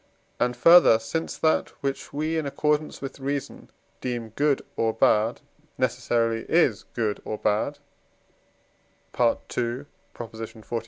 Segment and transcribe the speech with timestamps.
[0.39, 3.69] and further, since that which we, in accordance with reason,
[4.01, 5.41] deem good or bad,
[5.77, 7.77] necessarily is good or bad
[9.19, 9.85] (II.
[10.15, 10.65] xli.)